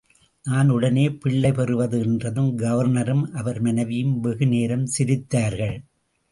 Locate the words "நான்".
0.45-0.69